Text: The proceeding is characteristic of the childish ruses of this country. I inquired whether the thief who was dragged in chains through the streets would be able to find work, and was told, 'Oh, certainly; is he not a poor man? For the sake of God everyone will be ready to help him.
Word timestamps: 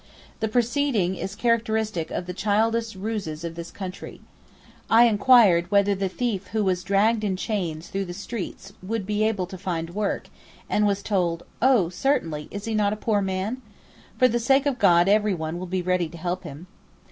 The 0.39 0.47
proceeding 0.47 1.13
is 1.15 1.35
characteristic 1.35 2.09
of 2.09 2.25
the 2.25 2.33
childish 2.33 2.95
ruses 2.95 3.43
of 3.43 3.53
this 3.53 3.69
country. 3.69 4.19
I 4.89 5.03
inquired 5.03 5.69
whether 5.69 5.93
the 5.93 6.09
thief 6.09 6.47
who 6.47 6.63
was 6.63 6.83
dragged 6.83 7.23
in 7.23 7.35
chains 7.35 7.87
through 7.89 8.05
the 8.05 8.13
streets 8.15 8.73
would 8.81 9.05
be 9.05 9.23
able 9.23 9.45
to 9.45 9.59
find 9.59 9.91
work, 9.91 10.29
and 10.67 10.87
was 10.87 11.03
told, 11.03 11.43
'Oh, 11.61 11.89
certainly; 11.89 12.47
is 12.49 12.65
he 12.65 12.73
not 12.73 12.93
a 12.93 13.03
poor 13.05 13.21
man? 13.21 13.61
For 14.17 14.27
the 14.27 14.39
sake 14.39 14.65
of 14.65 14.79
God 14.79 15.07
everyone 15.07 15.59
will 15.59 15.67
be 15.67 15.83
ready 15.83 16.09
to 16.09 16.17
help 16.17 16.45
him. 16.45 16.65